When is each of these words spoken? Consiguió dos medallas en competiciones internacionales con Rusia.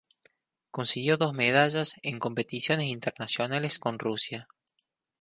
Consiguió 0.71 1.15
dos 1.15 1.35
medallas 1.35 1.93
en 2.01 2.17
competiciones 2.17 2.87
internacionales 2.87 3.77
con 3.77 3.99
Rusia. 3.99 4.47